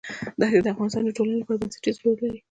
دښتې 0.39 0.59
د 0.63 0.67
افغانستان 0.73 1.03
د 1.05 1.09
ټولنې 1.17 1.37
لپاره 1.39 1.59
بنسټيز 1.61 1.95
رول 2.03 2.17
لري. 2.23 2.39